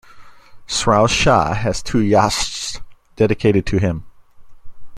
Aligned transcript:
Sraosha 0.67 1.55
has 1.57 1.83
two 1.83 1.99
yashts 1.99 2.81
dedicated 3.15 3.67
to 3.67 3.77
him. 3.77 4.07